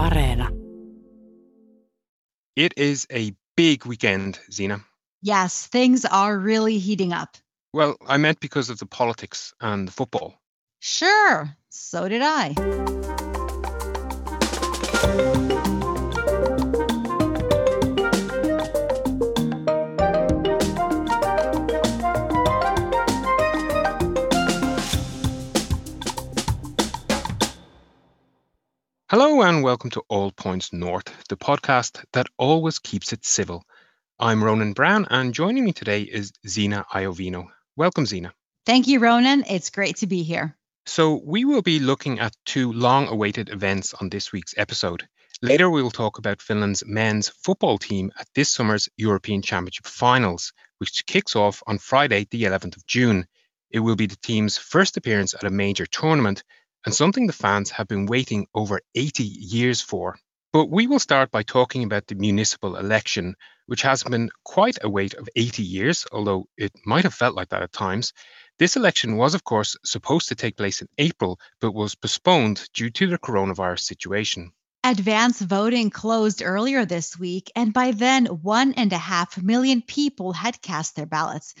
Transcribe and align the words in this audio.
Areena. 0.00 0.48
It 2.56 2.72
is 2.78 3.06
a 3.12 3.34
big 3.54 3.84
weekend, 3.84 4.40
Zena. 4.50 4.80
Yes, 5.20 5.66
things 5.66 6.06
are 6.06 6.38
really 6.38 6.78
heating 6.78 7.12
up. 7.12 7.36
Well, 7.74 7.96
I 8.06 8.16
meant 8.16 8.40
because 8.40 8.70
of 8.70 8.78
the 8.78 8.86
politics 8.86 9.52
and 9.60 9.86
the 9.86 9.92
football. 9.92 10.40
Sure, 10.80 11.54
so 11.68 12.08
did 12.08 12.22
I. 12.22 12.54
and 29.60 29.64
welcome 29.66 29.90
to 29.90 30.02
All 30.08 30.32
Points 30.32 30.72
North, 30.72 31.12
the 31.28 31.36
podcast 31.36 32.02
that 32.14 32.28
always 32.38 32.78
keeps 32.78 33.12
it 33.12 33.26
civil. 33.26 33.62
I'm 34.18 34.42
Ronan 34.42 34.72
Browne 34.72 35.06
and 35.10 35.34
joining 35.34 35.66
me 35.66 35.74
today 35.74 36.00
is 36.00 36.32
Zena 36.48 36.86
Iovino. 36.90 37.48
Welcome, 37.76 38.06
Zena. 38.06 38.32
Thank 38.64 38.86
you, 38.86 39.00
Ronan. 39.00 39.44
It's 39.50 39.68
great 39.68 39.96
to 39.96 40.06
be 40.06 40.22
here. 40.22 40.56
So, 40.86 41.20
we 41.22 41.44
will 41.44 41.60
be 41.60 41.78
looking 41.78 42.20
at 42.20 42.34
two 42.46 42.72
long 42.72 43.08
awaited 43.08 43.50
events 43.50 43.92
on 43.92 44.08
this 44.08 44.32
week's 44.32 44.54
episode. 44.56 45.06
Later, 45.42 45.68
we 45.68 45.82
will 45.82 45.90
talk 45.90 46.16
about 46.16 46.40
Finland's 46.40 46.82
men's 46.86 47.28
football 47.28 47.76
team 47.76 48.12
at 48.18 48.28
this 48.34 48.50
summer's 48.50 48.88
European 48.96 49.42
Championship 49.42 49.86
finals, 49.86 50.54
which 50.78 51.04
kicks 51.04 51.36
off 51.36 51.62
on 51.66 51.76
Friday, 51.76 52.26
the 52.30 52.44
11th 52.44 52.78
of 52.78 52.86
June. 52.86 53.26
It 53.70 53.80
will 53.80 53.96
be 53.96 54.06
the 54.06 54.16
team's 54.22 54.56
first 54.56 54.96
appearance 54.96 55.34
at 55.34 55.44
a 55.44 55.50
major 55.50 55.84
tournament 55.84 56.44
and 56.84 56.94
something 56.94 57.26
the 57.26 57.32
fans 57.32 57.70
have 57.70 57.88
been 57.88 58.06
waiting 58.06 58.46
over 58.54 58.80
80 58.94 59.24
years 59.24 59.80
for. 59.80 60.18
But 60.52 60.66
we 60.66 60.86
will 60.86 60.98
start 60.98 61.30
by 61.30 61.44
talking 61.44 61.84
about 61.84 62.06
the 62.06 62.16
municipal 62.16 62.76
election, 62.76 63.36
which 63.66 63.82
has 63.82 64.02
been 64.02 64.30
quite 64.44 64.78
a 64.82 64.88
wait 64.88 65.14
of 65.14 65.28
80 65.36 65.62
years, 65.62 66.06
although 66.10 66.48
it 66.56 66.72
might 66.84 67.04
have 67.04 67.14
felt 67.14 67.36
like 67.36 67.50
that 67.50 67.62
at 67.62 67.72
times. 67.72 68.12
This 68.58 68.76
election 68.76 69.16
was, 69.16 69.34
of 69.34 69.44
course, 69.44 69.76
supposed 69.84 70.28
to 70.28 70.34
take 70.34 70.56
place 70.56 70.82
in 70.82 70.88
April, 70.98 71.38
but 71.60 71.72
was 71.72 71.94
postponed 71.94 72.68
due 72.74 72.90
to 72.90 73.06
the 73.06 73.18
coronavirus 73.18 73.80
situation. 73.80 74.52
Advance 74.82 75.40
voting 75.40 75.90
closed 75.90 76.42
earlier 76.42 76.84
this 76.84 77.18
week, 77.18 77.52
and 77.54 77.72
by 77.72 77.92
then, 77.92 78.26
one 78.26 78.72
and 78.74 78.92
a 78.92 78.98
half 78.98 79.40
million 79.40 79.82
people 79.82 80.32
had 80.32 80.60
cast 80.62 80.96
their 80.96 81.06
ballots. 81.06 81.54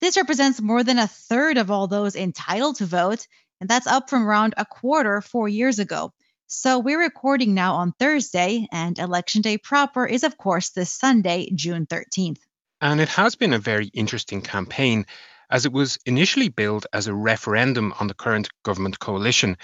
This 0.00 0.16
represents 0.16 0.60
more 0.60 0.82
than 0.82 0.98
a 0.98 1.06
third 1.06 1.56
of 1.56 1.70
all 1.70 1.86
those 1.86 2.16
entitled 2.16 2.76
to 2.76 2.86
vote 2.86 3.26
and 3.64 3.70
that's 3.70 3.86
up 3.86 4.10
from 4.10 4.28
around 4.28 4.52
a 4.58 4.66
quarter 4.66 5.22
four 5.22 5.48
years 5.48 5.78
ago. 5.78 6.12
So 6.48 6.80
we're 6.80 7.00
recording 7.00 7.54
now 7.54 7.76
on 7.76 7.94
Thursday, 7.98 8.68
and 8.70 8.98
Election 8.98 9.40
Day 9.40 9.56
proper 9.56 10.04
is, 10.04 10.22
of 10.22 10.36
course, 10.36 10.68
this 10.68 10.92
Sunday, 10.92 11.48
June 11.54 11.86
13th. 11.86 12.40
And 12.82 13.00
it 13.00 13.08
has 13.08 13.36
been 13.36 13.54
a 13.54 13.58
very 13.58 13.86
interesting 13.86 14.42
campaign, 14.42 15.06
as 15.50 15.64
it 15.64 15.72
was 15.72 15.98
initially 16.04 16.50
billed 16.50 16.86
as 16.92 17.06
a 17.06 17.14
referendum 17.14 17.94
on 17.98 18.06
the 18.06 18.12
current 18.12 18.50
government 18.64 18.98
coalition. 18.98 19.56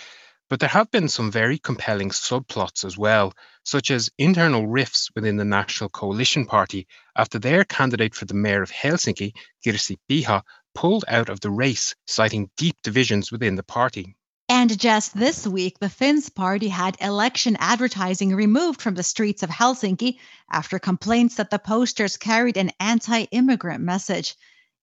But 0.48 0.60
there 0.60 0.70
have 0.70 0.90
been 0.90 1.10
some 1.10 1.30
very 1.30 1.58
compelling 1.58 2.08
subplots 2.08 2.86
as 2.86 2.96
well, 2.96 3.34
such 3.66 3.90
as 3.90 4.08
internal 4.16 4.66
rifts 4.66 5.10
within 5.14 5.36
the 5.36 5.44
National 5.44 5.90
Coalition 5.90 6.46
Party 6.46 6.86
after 7.14 7.38
their 7.38 7.64
candidate 7.64 8.14
for 8.14 8.24
the 8.24 8.32
mayor 8.32 8.62
of 8.62 8.70
Helsinki, 8.70 9.34
Kirsi 9.62 9.98
Piha, 10.08 10.40
pulled 10.74 11.04
out 11.08 11.28
of 11.28 11.40
the 11.40 11.50
race, 11.50 11.94
citing 12.06 12.50
deep 12.56 12.76
divisions 12.82 13.30
within 13.32 13.56
the 13.56 13.62
party. 13.62 14.16
And 14.48 14.78
just 14.80 15.16
this 15.16 15.46
week, 15.46 15.78
the 15.78 15.88
Finns 15.88 16.28
party 16.28 16.68
had 16.68 16.96
election 17.00 17.56
advertising 17.60 18.34
removed 18.34 18.82
from 18.82 18.96
the 18.96 19.04
streets 19.04 19.44
of 19.44 19.50
Helsinki 19.50 20.18
after 20.50 20.80
complaints 20.80 21.36
that 21.36 21.50
the 21.50 21.58
posters 21.60 22.16
carried 22.16 22.56
an 22.56 22.72
anti 22.80 23.22
immigrant 23.30 23.84
message. 23.84 24.34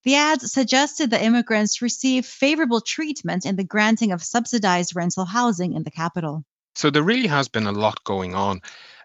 The 0.03 0.15
ads 0.15 0.53
suggested 0.53 1.09
the 1.09 1.21
immigrants 1.21 1.81
receive 1.81 2.25
favorable 2.25 2.79
treatment 2.79 3.45
in 3.45 3.57
the 3.57 3.65
granting 3.65 4.13
of 4.13 4.23
subsidized 4.23 4.95
rental 4.95 5.25
housing 5.25 5.73
in 5.73 5.83
the 5.83 5.91
capital. 5.91 6.45
So 6.77 6.91
there 6.91 7.01
really 7.01 7.27
has 7.27 7.47
been 7.47 7.65
a 7.65 7.71
lot 7.71 8.03
going 8.03 8.35
on. 8.35 8.61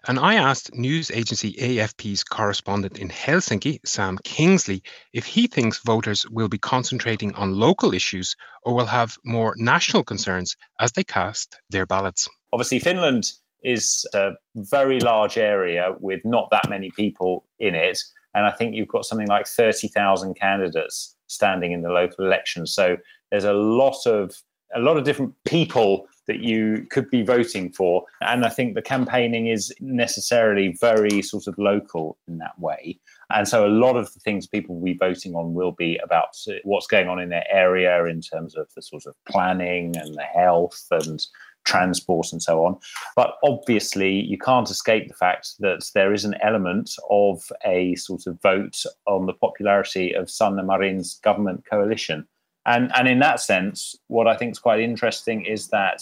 And 0.07 0.19
I 0.19 0.35
asked 0.35 0.75
news 0.75 1.09
agency 1.09 1.53
AFP's 1.53 2.23
correspondent 2.23 2.99
in 2.99 3.09
Helsinki, 3.09 3.79
Sam 3.83 4.19
Kingsley, 4.23 4.83
if 5.11 5.25
he 5.25 5.47
thinks 5.47 5.79
voters 5.79 6.23
will 6.29 6.49
be 6.49 6.59
concentrating 6.59 7.33
on 7.33 7.55
local 7.55 7.95
issues 7.95 8.35
or 8.61 8.75
will 8.75 8.85
have 8.85 9.17
more 9.25 9.55
national 9.57 10.03
concerns 10.03 10.55
as 10.79 10.91
they 10.91 11.03
cast 11.03 11.59
their 11.71 11.87
ballots. 11.87 12.29
Obviously, 12.51 12.77
Finland 12.77 13.31
is 13.63 14.05
a 14.13 14.33
very 14.55 14.99
large 14.99 15.39
area 15.39 15.95
with 15.99 16.21
not 16.23 16.49
that 16.51 16.69
many 16.69 16.91
people 16.91 17.43
in 17.57 17.73
it. 17.73 17.97
And 18.35 18.45
I 18.45 18.51
think 18.51 18.75
you've 18.75 18.87
got 18.87 19.05
something 19.05 19.27
like 19.27 19.47
30,000 19.47 20.35
candidates 20.35 21.15
standing 21.25 21.71
in 21.71 21.81
the 21.81 21.89
local 21.89 22.23
elections. 22.23 22.71
So 22.71 22.97
there's 23.31 23.45
a 23.45 23.53
lot 23.53 24.05
of 24.05 24.35
a 24.75 24.79
lot 24.79 24.97
of 24.97 25.03
different 25.03 25.33
people 25.45 26.07
that 26.27 26.39
you 26.39 26.85
could 26.89 27.09
be 27.09 27.21
voting 27.21 27.71
for. 27.71 28.05
And 28.21 28.45
I 28.45 28.49
think 28.49 28.75
the 28.75 28.81
campaigning 28.81 29.47
is 29.47 29.73
necessarily 29.79 30.77
very 30.79 31.21
sort 31.21 31.47
of 31.47 31.57
local 31.57 32.17
in 32.27 32.37
that 32.37 32.57
way. 32.59 32.99
And 33.29 33.47
so 33.47 33.65
a 33.65 33.69
lot 33.69 33.95
of 33.95 34.13
the 34.13 34.19
things 34.19 34.47
people 34.47 34.75
will 34.75 34.85
be 34.85 34.97
voting 34.97 35.35
on 35.35 35.53
will 35.53 35.71
be 35.71 35.97
about 35.97 36.35
what's 36.63 36.87
going 36.87 37.07
on 37.07 37.19
in 37.19 37.29
their 37.29 37.45
area 37.51 38.05
in 38.05 38.21
terms 38.21 38.55
of 38.55 38.67
the 38.75 38.81
sort 38.81 39.05
of 39.05 39.15
planning 39.25 39.97
and 39.97 40.15
the 40.15 40.23
health 40.23 40.87
and 40.91 41.25
transport 41.65 42.31
and 42.31 42.41
so 42.41 42.65
on. 42.65 42.77
But 43.15 43.35
obviously, 43.43 44.11
you 44.11 44.37
can't 44.37 44.69
escape 44.69 45.07
the 45.07 45.13
fact 45.13 45.53
that 45.59 45.89
there 45.93 46.13
is 46.13 46.25
an 46.25 46.35
element 46.41 46.91
of 47.09 47.41
a 47.65 47.95
sort 47.95 48.27
of 48.27 48.41
vote 48.41 48.83
on 49.07 49.25
the 49.25 49.33
popularity 49.33 50.13
of 50.13 50.29
Sanna 50.29 50.63
Marin's 50.63 51.15
government 51.19 51.63
coalition. 51.69 52.27
And, 52.65 52.91
and 52.95 53.07
in 53.07 53.19
that 53.19 53.39
sense, 53.39 53.95
what 54.07 54.27
I 54.27 54.37
think 54.37 54.53
is 54.53 54.59
quite 54.59 54.79
interesting 54.79 55.45
is 55.45 55.67
that 55.69 56.01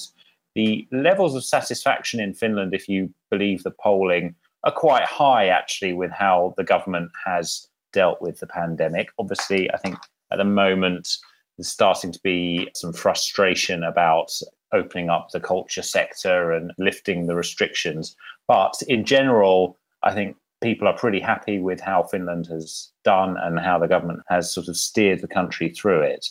the 0.53 0.87
levels 0.91 1.35
of 1.35 1.43
satisfaction 1.43 2.19
in 2.19 2.33
Finland, 2.33 2.73
if 2.73 2.87
you 2.87 3.13
believe 3.29 3.63
the 3.63 3.71
polling, 3.71 4.35
are 4.63 4.71
quite 4.71 5.03
high 5.03 5.47
actually 5.47 5.93
with 5.93 6.11
how 6.11 6.53
the 6.57 6.63
government 6.63 7.11
has 7.25 7.67
dealt 7.93 8.21
with 8.21 8.39
the 8.39 8.47
pandemic. 8.47 9.09
Obviously, 9.17 9.71
I 9.71 9.77
think 9.77 9.97
at 10.31 10.37
the 10.37 10.43
moment 10.43 11.17
there's 11.57 11.69
starting 11.69 12.11
to 12.11 12.19
be 12.23 12.69
some 12.75 12.93
frustration 12.93 13.83
about 13.83 14.31
opening 14.73 15.09
up 15.09 15.29
the 15.31 15.39
culture 15.39 15.81
sector 15.81 16.51
and 16.51 16.71
lifting 16.77 17.27
the 17.27 17.35
restrictions. 17.35 18.15
But 18.47 18.75
in 18.87 19.03
general, 19.03 19.77
I 20.03 20.13
think 20.13 20.37
people 20.61 20.87
are 20.87 20.97
pretty 20.97 21.19
happy 21.19 21.59
with 21.59 21.81
how 21.81 22.03
Finland 22.03 22.47
has 22.47 22.89
done 23.03 23.35
and 23.37 23.59
how 23.59 23.79
the 23.79 23.87
government 23.87 24.21
has 24.29 24.53
sort 24.53 24.67
of 24.67 24.77
steered 24.77 25.21
the 25.21 25.27
country 25.27 25.69
through 25.69 26.01
it. 26.01 26.27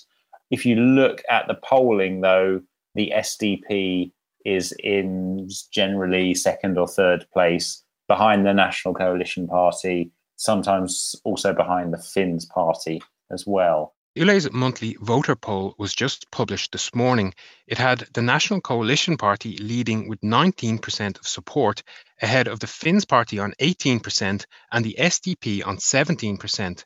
If 0.51 0.67
you 0.67 0.77
look 0.77 1.23
at 1.29 1.47
the 1.47 1.55
polling, 1.55 2.21
though, 2.21 2.61
the 2.95 3.13
SDP 3.15 4.13
is 4.45 4.73
in 4.83 5.49
generally 5.73 6.35
second 6.35 6.79
or 6.79 6.89
third 6.89 7.27
place 7.33 7.85
behind 8.09 8.45
the 8.45 8.55
National 8.55 8.95
Coalition 8.95 9.47
Party, 9.47 10.11
sometimes 10.37 11.15
also 11.25 11.53
behind 11.53 11.93
the 11.93 11.99
Finns 11.99 12.47
Party 12.47 13.01
as 13.31 13.47
well. 13.47 13.95
Yle's 14.17 14.51
monthly 14.51 14.97
voter 15.01 15.37
poll 15.37 15.77
was 15.79 15.95
just 15.95 16.29
published 16.33 16.73
this 16.73 16.93
morning. 16.93 17.33
It 17.69 17.79
had 17.79 18.09
the 18.13 18.23
National 18.23 18.61
Coalition 18.61 19.17
Party 19.17 19.57
leading 19.59 20.09
with 20.09 20.21
19% 20.23 21.17
of 21.17 21.29
support, 21.29 21.85
ahead 22.21 22.49
of 22.49 22.59
the 22.59 22.67
Finns 22.67 23.05
Party 23.05 23.39
on 23.39 23.55
18% 23.61 24.45
and 24.73 24.85
the 24.85 24.97
SDP 24.99 25.65
on 25.65 25.77
17%. 25.77 26.85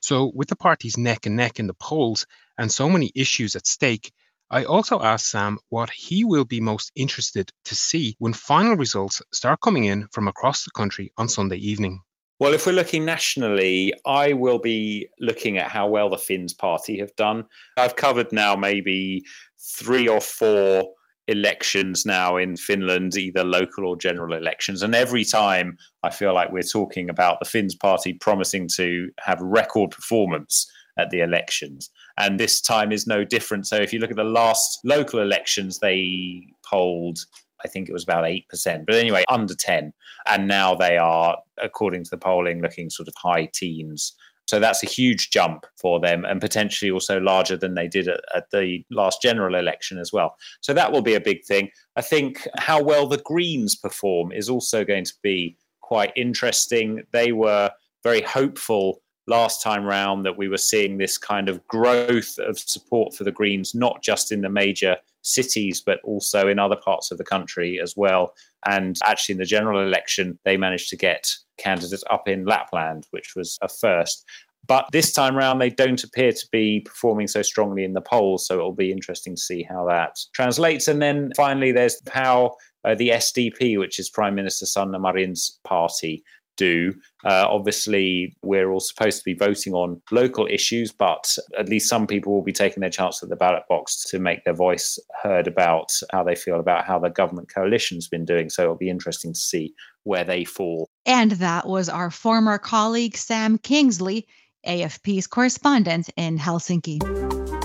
So, 0.00 0.32
with 0.34 0.48
the 0.48 0.56
parties 0.56 0.96
neck 0.96 1.26
and 1.26 1.36
neck 1.36 1.60
in 1.60 1.66
the 1.66 1.74
polls 1.74 2.26
and 2.58 2.72
so 2.72 2.88
many 2.88 3.12
issues 3.14 3.56
at 3.56 3.66
stake, 3.66 4.12
I 4.50 4.64
also 4.64 5.00
asked 5.00 5.30
Sam 5.30 5.58
what 5.68 5.90
he 5.90 6.24
will 6.24 6.44
be 6.44 6.60
most 6.60 6.90
interested 6.96 7.52
to 7.66 7.74
see 7.74 8.16
when 8.18 8.32
final 8.32 8.76
results 8.76 9.22
start 9.32 9.60
coming 9.60 9.84
in 9.84 10.08
from 10.12 10.26
across 10.26 10.64
the 10.64 10.72
country 10.72 11.12
on 11.16 11.28
Sunday 11.28 11.58
evening. 11.58 12.02
Well, 12.40 12.54
if 12.54 12.66
we're 12.66 12.72
looking 12.72 13.04
nationally, 13.04 13.92
I 14.06 14.32
will 14.32 14.58
be 14.58 15.08
looking 15.20 15.58
at 15.58 15.70
how 15.70 15.88
well 15.88 16.08
the 16.08 16.16
Finns 16.16 16.54
party 16.54 16.98
have 16.98 17.14
done. 17.14 17.44
I've 17.76 17.96
covered 17.96 18.32
now 18.32 18.56
maybe 18.56 19.24
three 19.58 20.08
or 20.08 20.22
four 20.22 20.94
elections 21.30 22.04
now 22.04 22.36
in 22.36 22.56
Finland, 22.56 23.16
either 23.16 23.44
local 23.44 23.86
or 23.86 23.96
general 23.96 24.34
elections. 24.34 24.82
And 24.82 24.94
every 24.94 25.24
time 25.24 25.78
I 26.02 26.10
feel 26.10 26.34
like 26.34 26.50
we're 26.50 26.62
talking 26.62 27.08
about 27.08 27.38
the 27.38 27.48
Finns 27.48 27.74
party 27.74 28.12
promising 28.14 28.68
to 28.76 29.10
have 29.20 29.40
record 29.40 29.92
performance 29.92 30.70
at 30.98 31.10
the 31.10 31.20
elections. 31.20 31.88
And 32.18 32.38
this 32.38 32.60
time 32.60 32.90
is 32.90 33.06
no 33.06 33.24
different. 33.24 33.66
So 33.66 33.76
if 33.76 33.92
you 33.92 34.00
look 34.00 34.10
at 34.10 34.16
the 34.16 34.24
last 34.24 34.80
local 34.84 35.20
elections, 35.20 35.78
they 35.78 36.42
polled, 36.68 37.20
I 37.64 37.68
think 37.68 37.88
it 37.88 37.92
was 37.92 38.02
about 38.02 38.24
8%, 38.24 38.44
but 38.84 38.96
anyway, 38.96 39.24
under 39.28 39.54
10. 39.54 39.92
And 40.26 40.48
now 40.48 40.74
they 40.74 40.98
are, 40.98 41.38
according 41.62 42.04
to 42.04 42.10
the 42.10 42.18
polling, 42.18 42.60
looking 42.60 42.90
sort 42.90 43.08
of 43.08 43.14
high 43.16 43.48
teens 43.54 44.14
So 44.50 44.58
that's 44.58 44.82
a 44.82 44.86
huge 44.86 45.30
jump 45.30 45.64
for 45.76 46.00
them 46.00 46.24
and 46.24 46.40
potentially 46.40 46.90
also 46.90 47.20
larger 47.20 47.56
than 47.56 47.74
they 47.74 47.86
did 47.86 48.08
at, 48.08 48.20
at, 48.34 48.50
the 48.50 48.84
last 48.90 49.22
general 49.22 49.54
election 49.54 49.96
as 49.96 50.12
well. 50.12 50.34
So 50.60 50.74
that 50.74 50.90
will 50.90 51.02
be 51.02 51.14
a 51.14 51.20
big 51.20 51.44
thing. 51.44 51.70
I 51.94 52.02
think 52.02 52.48
how 52.58 52.82
well 52.82 53.06
the 53.06 53.18
Greens 53.18 53.76
perform 53.76 54.32
is 54.32 54.48
also 54.48 54.84
going 54.84 55.04
to 55.04 55.14
be 55.22 55.56
quite 55.82 56.12
interesting. 56.16 57.04
They 57.12 57.30
were 57.30 57.70
very 58.02 58.22
hopeful 58.22 59.02
last 59.28 59.62
time 59.62 59.84
round 59.84 60.26
that 60.26 60.36
we 60.36 60.48
were 60.48 60.58
seeing 60.58 60.98
this 60.98 61.16
kind 61.16 61.48
of 61.48 61.64
growth 61.68 62.36
of 62.40 62.58
support 62.58 63.14
for 63.14 63.22
the 63.22 63.30
Greens, 63.30 63.72
not 63.72 64.02
just 64.02 64.32
in 64.32 64.40
the 64.40 64.50
major 64.50 64.96
cities, 65.22 65.80
but 65.80 66.00
also 66.02 66.48
in 66.48 66.58
other 66.58 66.74
parts 66.74 67.12
of 67.12 67.18
the 67.18 67.24
country 67.24 67.78
as 67.80 67.96
well. 67.96 68.34
And 68.66 68.96
actually, 69.04 69.34
in 69.34 69.38
the 69.38 69.44
general 69.44 69.80
election, 69.80 70.38
they 70.44 70.56
managed 70.56 70.90
to 70.90 70.96
get 70.96 71.30
candidates 71.58 72.04
up 72.10 72.28
in 72.28 72.44
Lapland, 72.44 73.06
which 73.10 73.34
was 73.36 73.58
a 73.62 73.68
first. 73.68 74.24
But 74.66 74.86
this 74.92 75.12
time 75.12 75.36
round, 75.36 75.60
they 75.60 75.70
don't 75.70 76.02
appear 76.04 76.32
to 76.32 76.48
be 76.52 76.80
performing 76.80 77.26
so 77.26 77.42
strongly 77.42 77.82
in 77.82 77.94
the 77.94 78.00
polls. 78.00 78.46
So 78.46 78.54
it'll 78.54 78.72
be 78.72 78.92
interesting 78.92 79.34
to 79.34 79.40
see 79.40 79.62
how 79.62 79.86
that 79.88 80.16
translates. 80.34 80.86
And 80.86 81.00
then 81.00 81.32
finally, 81.36 81.72
there's 81.72 82.00
PAO, 82.06 82.54
uh, 82.84 82.94
the 82.94 83.08
SDP, 83.08 83.78
which 83.78 83.98
is 83.98 84.10
Prime 84.10 84.34
Minister 84.34 84.66
Sanna 84.66 84.98
Marin's 84.98 85.58
party 85.64 86.22
do. 86.56 86.92
Uh, 87.24 87.46
obviously, 87.48 88.36
we're 88.42 88.70
all 88.70 88.80
supposed 88.80 89.18
to 89.18 89.24
be 89.24 89.34
voting 89.34 89.74
on 89.74 90.00
local 90.10 90.46
issues, 90.46 90.92
but 90.92 91.36
at 91.58 91.68
least 91.68 91.88
some 91.88 92.06
people 92.06 92.32
will 92.32 92.42
be 92.42 92.52
taking 92.52 92.80
their 92.80 92.90
chance 92.90 93.22
at 93.22 93.28
the 93.28 93.36
ballot 93.36 93.62
box 93.68 94.04
to 94.04 94.18
make 94.18 94.44
their 94.44 94.54
voice 94.54 94.98
heard 95.22 95.46
about 95.46 95.92
how 96.12 96.22
they 96.22 96.34
feel 96.34 96.60
about 96.60 96.84
how 96.84 96.98
the 96.98 97.10
government 97.10 97.52
coalition's 97.52 98.08
been 98.08 98.24
doing. 98.24 98.50
So 98.50 98.62
it'll 98.62 98.76
be 98.76 98.90
interesting 98.90 99.32
to 99.32 99.38
see 99.38 99.74
where 100.04 100.24
they 100.24 100.44
fall. 100.44 100.88
And 101.06 101.32
that 101.32 101.66
was 101.66 101.88
our 101.88 102.10
former 102.10 102.58
colleague, 102.58 103.16
Sam 103.16 103.58
Kingsley, 103.58 104.26
AFP's 104.66 105.26
correspondent 105.26 106.10
in 106.16 106.38
Helsinki. 106.38 107.59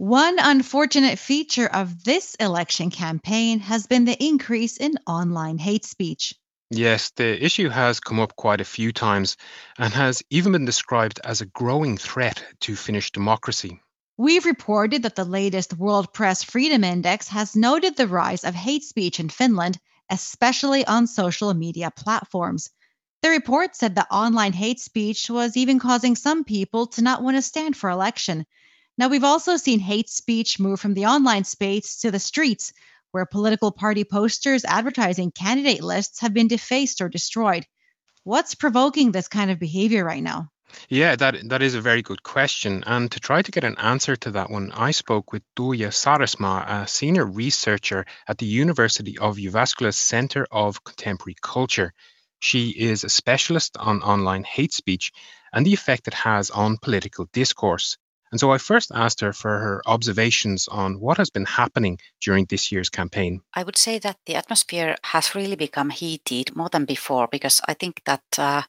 One 0.00 0.38
unfortunate 0.38 1.18
feature 1.18 1.66
of 1.66 2.04
this 2.04 2.34
election 2.36 2.90
campaign 2.90 3.60
has 3.60 3.86
been 3.86 4.06
the 4.06 4.16
increase 4.18 4.78
in 4.78 4.94
online 5.06 5.58
hate 5.58 5.84
speech. 5.84 6.34
Yes, 6.70 7.10
the 7.16 7.44
issue 7.44 7.68
has 7.68 8.00
come 8.00 8.18
up 8.18 8.34
quite 8.34 8.62
a 8.62 8.64
few 8.64 8.92
times 8.92 9.36
and 9.76 9.92
has 9.92 10.22
even 10.30 10.52
been 10.52 10.64
described 10.64 11.20
as 11.22 11.42
a 11.42 11.46
growing 11.46 11.98
threat 11.98 12.42
to 12.60 12.76
Finnish 12.76 13.12
democracy. 13.12 13.82
We've 14.16 14.46
reported 14.46 15.02
that 15.02 15.16
the 15.16 15.26
latest 15.26 15.76
World 15.76 16.14
Press 16.14 16.44
Freedom 16.44 16.82
Index 16.82 17.28
has 17.28 17.54
noted 17.54 17.98
the 17.98 18.08
rise 18.08 18.44
of 18.44 18.54
hate 18.54 18.84
speech 18.84 19.20
in 19.20 19.28
Finland, 19.28 19.78
especially 20.08 20.86
on 20.86 21.08
social 21.08 21.52
media 21.52 21.90
platforms. 21.94 22.70
The 23.20 23.28
report 23.28 23.76
said 23.76 23.96
that 23.96 24.08
online 24.10 24.54
hate 24.54 24.80
speech 24.80 25.28
was 25.28 25.58
even 25.58 25.78
causing 25.78 26.16
some 26.16 26.44
people 26.44 26.86
to 26.86 27.02
not 27.02 27.22
want 27.22 27.36
to 27.36 27.42
stand 27.42 27.76
for 27.76 27.90
election, 27.90 28.46
now, 29.00 29.08
we've 29.08 29.24
also 29.24 29.56
seen 29.56 29.80
hate 29.80 30.10
speech 30.10 30.60
move 30.60 30.78
from 30.78 30.92
the 30.92 31.06
online 31.06 31.44
space 31.44 32.00
to 32.00 32.10
the 32.10 32.18
streets, 32.18 32.74
where 33.12 33.24
political 33.24 33.72
party 33.72 34.04
posters 34.04 34.66
advertising 34.66 35.30
candidate 35.30 35.82
lists 35.82 36.20
have 36.20 36.34
been 36.34 36.48
defaced 36.48 37.00
or 37.00 37.08
destroyed. 37.08 37.64
What's 38.24 38.54
provoking 38.54 39.10
this 39.10 39.26
kind 39.26 39.50
of 39.50 39.58
behavior 39.58 40.04
right 40.04 40.22
now? 40.22 40.50
Yeah, 40.90 41.16
that 41.16 41.48
that 41.48 41.62
is 41.62 41.74
a 41.74 41.80
very 41.80 42.02
good 42.02 42.22
question. 42.22 42.84
And 42.86 43.10
to 43.12 43.20
try 43.20 43.40
to 43.40 43.50
get 43.50 43.64
an 43.64 43.78
answer 43.78 44.16
to 44.16 44.32
that 44.32 44.50
one, 44.50 44.70
I 44.70 44.90
spoke 44.90 45.32
with 45.32 45.44
Tuija 45.56 45.92
Saresma, 45.92 46.82
a 46.82 46.86
senior 46.86 47.24
researcher 47.24 48.04
at 48.28 48.36
the 48.36 48.44
University 48.64 49.16
of 49.16 49.38
Jyväskylä's 49.38 49.96
Center 49.96 50.46
of 50.50 50.84
Contemporary 50.84 51.36
Culture. 51.40 51.94
She 52.38 52.68
is 52.68 53.02
a 53.04 53.08
specialist 53.08 53.78
on 53.78 54.02
online 54.02 54.44
hate 54.44 54.74
speech 54.74 55.10
and 55.54 55.64
the 55.64 55.72
effect 55.72 56.06
it 56.06 56.12
has 56.12 56.50
on 56.50 56.76
political 56.76 57.30
discourse. 57.32 57.96
And 58.30 58.38
so 58.38 58.52
I 58.52 58.58
first 58.58 58.92
asked 58.94 59.20
her 59.20 59.32
for 59.32 59.58
her 59.58 59.82
observations 59.86 60.68
on 60.68 61.00
what 61.00 61.18
has 61.18 61.30
been 61.30 61.46
happening 61.46 61.98
during 62.20 62.46
this 62.46 62.70
year's 62.70 62.88
campaign. 62.88 63.40
I 63.54 63.64
would 63.64 63.76
say 63.76 63.98
that 63.98 64.18
the 64.26 64.36
atmosphere 64.36 64.96
has 65.02 65.34
really 65.34 65.56
become 65.56 65.90
heated 65.90 66.54
more 66.54 66.68
than 66.68 66.84
before 66.84 67.28
because 67.30 67.60
I 67.66 67.74
think 67.74 68.02
that 68.04 68.22
uh, 68.38 68.62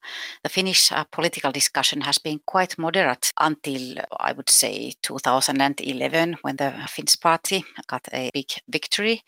the 0.43 0.49
Finnish 0.49 0.91
uh, 0.91 1.03
political 1.11 1.51
discussion 1.51 2.01
has 2.01 2.17
been 2.17 2.39
quite 2.45 2.77
moderate 2.77 3.31
until 3.39 3.97
I 4.19 4.31
would 4.31 4.49
say 4.49 4.93
2011 5.03 6.37
when 6.41 6.55
the 6.55 6.73
Finns 6.87 7.15
party 7.15 7.63
got 7.87 8.07
a 8.11 8.31
big 8.33 8.49
victory. 8.67 9.21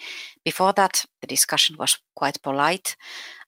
Before 0.44 0.74
that, 0.74 1.06
the 1.22 1.28
discussion 1.28 1.76
was 1.78 2.00
quite 2.16 2.42
polite. 2.42 2.96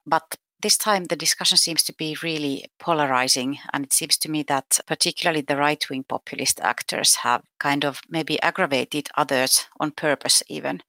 But 0.06 0.38
this 0.66 0.78
time 0.78 1.04
the 1.04 1.16
discussion 1.16 1.60
seems 1.60 1.84
to 1.84 1.94
be 1.94 2.18
really 2.24 2.66
polarizing 2.80 3.60
and 3.72 3.86
it 3.86 3.94
seems 3.94 4.18
to 4.18 4.32
me 4.32 4.42
that 4.42 4.80
particularly 4.88 5.42
the 5.42 5.56
right-wing 5.56 6.04
populist 6.04 6.60
actors 6.60 7.18
have 7.18 7.44
kind 7.60 7.86
of 7.86 8.02
maybe 8.10 8.42
aggravated 8.42 9.08
others 9.16 9.68
on 9.80 9.92
purpose 9.92 10.42
even. 10.48 10.82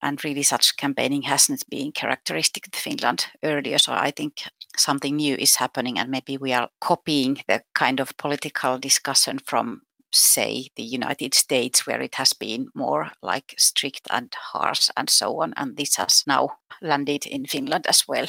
And 0.00 0.22
really 0.22 0.44
such 0.44 0.76
campaigning 0.76 1.22
hasn't 1.22 1.68
been 1.68 1.90
characteristic 1.90 2.68
of 2.68 2.74
finland 2.74 3.26
earlier 3.42 3.78
so 3.78 3.92
i 3.92 4.12
think 4.12 4.44
something 4.76 5.16
new 5.16 5.34
is 5.34 5.56
happening 5.56 5.98
and 5.98 6.08
maybe 6.08 6.36
we 6.36 6.52
are 6.52 6.68
copying 6.80 7.38
the 7.48 7.62
kind 7.74 7.98
of 7.98 8.16
political 8.16 8.78
discussion 8.78 9.40
from 9.40 9.82
say 10.12 10.68
the 10.76 10.84
united 10.84 11.34
states 11.34 11.88
where 11.88 12.00
it 12.00 12.14
has 12.14 12.32
been 12.32 12.68
more 12.72 13.10
like 13.20 13.54
strict 13.58 14.06
and 14.10 14.32
harsh 14.52 14.90
and 14.96 15.10
so 15.10 15.42
on 15.42 15.52
and 15.56 15.76
this 15.76 15.96
has 15.96 16.22
now 16.24 16.58
landed 16.80 17.26
in 17.26 17.46
finland 17.46 17.84
as 17.88 18.06
well 18.06 18.26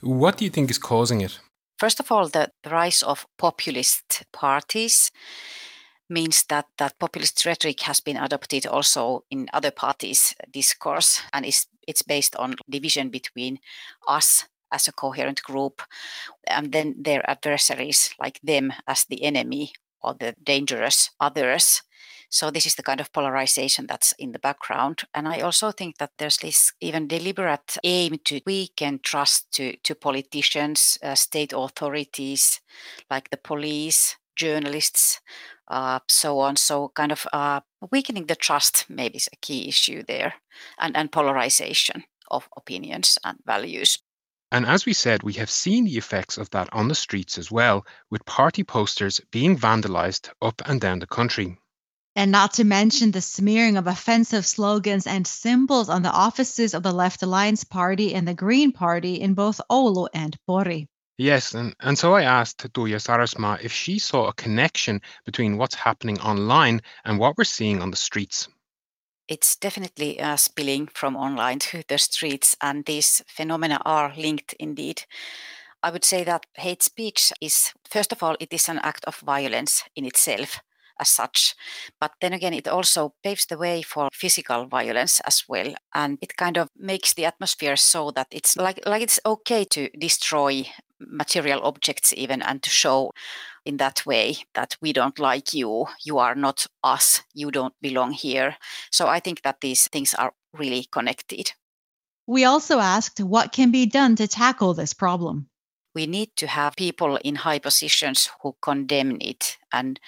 what 0.00 0.36
do 0.36 0.44
you 0.44 0.50
think 0.50 0.70
is 0.70 0.78
causing 0.78 1.20
it? 1.20 1.38
First 1.78 2.00
of 2.00 2.10
all, 2.12 2.28
the, 2.28 2.50
rise 2.70 3.02
of 3.02 3.26
populist 3.36 4.24
parties 4.32 5.10
means 6.08 6.44
that 6.44 6.66
that 6.78 6.98
populist 6.98 7.44
rhetoric 7.44 7.80
has 7.80 8.00
been 8.00 8.16
adopted 8.16 8.66
also 8.66 9.24
in 9.30 9.48
other 9.52 9.70
parties' 9.70 10.34
discourse, 10.52 11.22
and 11.32 11.44
is 11.44 11.66
it's 11.86 12.02
based 12.02 12.36
on 12.36 12.54
division 12.70 13.10
between 13.10 13.58
us 14.08 14.46
as 14.72 14.88
a 14.88 14.92
coherent 14.92 15.42
group, 15.42 15.82
and 16.46 16.72
then 16.72 16.94
their 16.98 17.28
adversaries, 17.28 18.14
like 18.18 18.40
them 18.42 18.72
as 18.86 19.04
the 19.04 19.22
enemy 19.22 19.72
or 20.02 20.14
the 20.14 20.34
dangerous 20.42 21.10
others. 21.20 21.82
So 22.30 22.50
this 22.50 22.66
is 22.66 22.74
the 22.74 22.82
kind 22.82 23.00
of 23.00 23.12
polarization 23.12 23.86
that's 23.86 24.12
in 24.18 24.32
the 24.32 24.38
background. 24.38 25.02
And 25.14 25.28
I 25.28 25.40
also 25.40 25.70
think 25.70 25.98
that 25.98 26.10
there's 26.18 26.38
this 26.38 26.72
even 26.80 27.08
deliberate 27.08 27.78
aim 27.84 28.18
to 28.24 28.40
weaken 28.46 29.00
trust 29.02 29.52
to, 29.52 29.76
to 29.84 29.94
politicians, 29.94 30.98
uh, 31.02 31.14
state 31.14 31.52
authorities, 31.52 32.60
like 33.10 33.30
the 33.30 33.36
police, 33.36 34.16
journalists, 34.36 35.20
uh, 35.68 36.00
so 36.08 36.40
on. 36.40 36.56
So 36.56 36.90
kind 36.94 37.12
of 37.12 37.26
uh, 37.32 37.60
weakening 37.90 38.26
the 38.26 38.36
trust 38.36 38.86
maybe 38.88 39.16
is 39.16 39.28
a 39.32 39.36
key 39.36 39.68
issue 39.68 40.02
there, 40.06 40.34
and, 40.78 40.96
and 40.96 41.12
polarization 41.12 42.04
of 42.30 42.48
opinions 42.56 43.18
and 43.24 43.38
values. 43.46 43.98
And 44.52 44.66
as 44.66 44.86
we 44.86 44.92
said, 44.92 45.22
we 45.22 45.32
have 45.34 45.50
seen 45.50 45.84
the 45.84 45.96
effects 45.96 46.38
of 46.38 46.48
that 46.50 46.68
on 46.72 46.88
the 46.88 46.94
streets 46.94 47.38
as 47.38 47.50
well, 47.50 47.84
with 48.10 48.24
party 48.24 48.62
posters 48.62 49.20
being 49.32 49.58
vandalized 49.58 50.30
up 50.40 50.62
and 50.66 50.80
down 50.80 51.00
the 51.00 51.06
country. 51.06 51.58
And 52.16 52.30
not 52.30 52.52
to 52.54 52.64
mention 52.64 53.10
the 53.10 53.20
smearing 53.20 53.76
of 53.76 53.88
offensive 53.88 54.46
slogans 54.46 55.06
and 55.06 55.26
symbols 55.26 55.88
on 55.88 56.02
the 56.02 56.12
offices 56.12 56.72
of 56.72 56.84
the 56.84 56.92
Left 56.92 57.22
Alliance 57.22 57.64
Party 57.64 58.14
and 58.14 58.26
the 58.26 58.34
Green 58.34 58.70
Party 58.70 59.20
in 59.20 59.34
both 59.34 59.60
Oulu 59.68 60.08
and 60.14 60.36
Pori. 60.48 60.86
Yes, 61.18 61.54
and, 61.54 61.74
and 61.80 61.98
so 61.98 62.14
I 62.14 62.22
asked 62.22 62.72
Tuija 62.72 63.00
Saresma 63.00 63.60
if 63.62 63.72
she 63.72 63.98
saw 63.98 64.26
a 64.26 64.32
connection 64.34 65.00
between 65.24 65.56
what's 65.56 65.74
happening 65.74 66.20
online 66.20 66.82
and 67.04 67.18
what 67.18 67.36
we're 67.36 67.44
seeing 67.44 67.82
on 67.82 67.90
the 67.90 67.96
streets. 67.96 68.48
It's 69.26 69.56
definitely 69.56 70.20
uh, 70.20 70.36
spilling 70.36 70.88
from 70.88 71.16
online 71.16 71.58
to 71.60 71.82
the 71.88 71.98
streets, 71.98 72.56
and 72.60 72.84
these 72.84 73.22
phenomena 73.26 73.80
are 73.84 74.12
linked 74.16 74.54
indeed. 74.54 75.04
I 75.82 75.90
would 75.90 76.04
say 76.04 76.24
that 76.24 76.46
hate 76.54 76.82
speech 76.82 77.32
is, 77.40 77.72
first 77.88 78.12
of 78.12 78.22
all, 78.22 78.36
it 78.38 78.52
is 78.52 78.68
an 78.68 78.80
act 78.80 79.04
of 79.04 79.16
violence 79.16 79.84
in 79.96 80.04
itself 80.04 80.60
as 81.00 81.08
such. 81.08 81.54
But 82.00 82.12
then 82.20 82.32
again, 82.32 82.54
it 82.54 82.68
also 82.68 83.14
paves 83.22 83.46
the 83.46 83.58
way 83.58 83.82
for 83.82 84.08
physical 84.12 84.66
violence 84.66 85.20
as 85.20 85.44
well, 85.48 85.74
and 85.94 86.18
it 86.20 86.36
kind 86.36 86.56
of 86.56 86.68
makes 86.76 87.14
the 87.14 87.24
atmosphere 87.24 87.76
so 87.76 88.10
that 88.12 88.28
it's 88.30 88.56
like 88.56 88.80
like 88.86 89.02
it's 89.02 89.20
okay 89.26 89.64
to 89.64 89.88
destroy 89.98 90.66
material 91.00 91.60
objects 91.62 92.14
even 92.16 92.40
and 92.42 92.62
to 92.62 92.70
show 92.70 93.10
in 93.64 93.76
that 93.78 94.06
way 94.06 94.36
that 94.54 94.76
we 94.80 94.92
don't 94.92 95.18
like 95.18 95.52
you 95.52 95.86
you 96.04 96.18
are 96.18 96.34
not 96.34 96.66
us 96.82 97.22
you 97.34 97.50
don't 97.50 97.74
belong 97.80 98.12
here. 98.12 98.56
So 98.90 99.06
i 99.08 99.20
think 99.20 99.42
that 99.42 99.60
these 99.60 99.88
things 99.88 100.14
are 100.14 100.32
really 100.52 100.86
connected. 100.90 101.52
We 102.26 102.44
also 102.44 102.78
asked 102.78 103.20
what 103.20 103.52
can 103.52 103.70
be 103.70 103.86
done 103.86 104.16
to 104.16 104.26
tackle 104.26 104.74
this 104.74 104.94
problem. 104.94 105.48
We 105.94 106.06
need 106.06 106.30
to 106.36 106.46
have 106.46 106.74
people 106.76 107.16
in 107.16 107.36
high 107.36 107.58
positions 107.58 108.30
who 108.42 108.56
condemn 108.62 109.18
it 109.20 109.58
and 109.72 110.00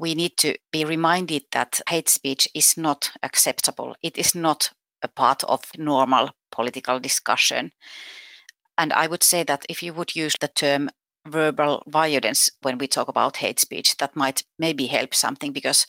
we 0.00 0.14
need 0.14 0.38
to 0.38 0.54
be 0.72 0.84
reminded 0.84 1.42
that 1.52 1.82
hate 1.88 2.08
speech 2.08 2.48
is 2.54 2.76
not 2.76 3.12
acceptable. 3.22 3.94
It 4.02 4.16
is 4.16 4.34
not 4.34 4.70
a 5.02 5.08
part 5.08 5.44
of 5.44 5.60
normal 5.76 6.30
political 6.50 6.98
discussion. 6.98 7.72
And 8.78 8.94
I 8.94 9.06
would 9.06 9.22
say 9.22 9.42
that 9.42 9.66
if 9.68 9.82
you 9.82 9.92
would 9.92 10.16
use 10.16 10.34
the 10.40 10.48
term 10.48 10.88
verbal 11.26 11.82
violence 11.86 12.50
when 12.62 12.78
we 12.78 12.86
talk 12.86 13.08
about 13.08 13.36
hate 13.36 13.60
speech 13.60 13.96
that 13.98 14.16
might 14.16 14.42
maybe 14.58 14.86
help 14.86 15.14
something 15.14 15.52
because 15.52 15.86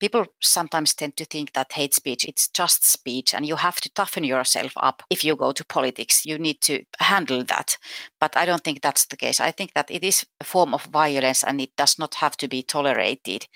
people 0.00 0.26
sometimes 0.40 0.92
tend 0.92 1.16
to 1.16 1.24
think 1.24 1.52
that 1.52 1.72
hate 1.72 1.94
speech 1.94 2.24
it's 2.24 2.48
just 2.48 2.84
speech 2.84 3.32
and 3.32 3.46
you 3.46 3.56
have 3.56 3.80
to 3.80 3.90
toughen 3.90 4.24
yourself 4.24 4.72
up 4.76 5.02
if 5.08 5.24
you 5.24 5.36
go 5.36 5.52
to 5.52 5.64
politics. 5.64 6.26
You 6.26 6.38
need 6.38 6.60
to 6.62 6.84
handle 6.98 7.44
that. 7.44 7.76
But 8.20 8.36
i 8.36 8.44
don't 8.44 8.64
think 8.64 8.82
that's 8.82 9.06
the 9.06 9.16
case. 9.16 9.40
I 9.40 9.52
think 9.52 9.72
that 9.74 9.90
it 9.90 10.02
is 10.02 10.26
a 10.40 10.44
form 10.44 10.74
of 10.74 10.84
violence 10.84 11.44
and 11.44 11.60
it 11.60 11.76
does 11.76 11.98
not 11.98 12.14
have 12.16 12.36
to 12.38 12.48
be 12.48 12.62
tolerated. 12.62 13.46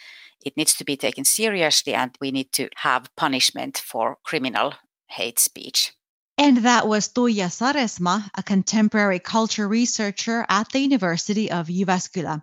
It 0.44 0.56
needs 0.56 0.74
to 0.74 0.84
be 0.84 0.96
taken 0.96 1.24
seriously 1.24 1.94
and 1.94 2.16
we 2.20 2.30
need 2.30 2.52
to 2.52 2.68
have 2.76 3.10
punishment 3.16 3.78
for 3.78 4.18
criminal 4.24 4.74
hate 5.08 5.38
speech 5.38 5.92
and 6.38 6.58
that 6.58 6.86
was 6.86 7.08
Tuija 7.08 7.48
Saresma, 7.48 8.30
a 8.34 8.42
contemporary 8.42 9.18
culture 9.18 9.66
researcher 9.66 10.44
at 10.48 10.70
the 10.70 10.80
University 10.80 11.50
of 11.50 11.68
Jyväskylä. 11.68 12.42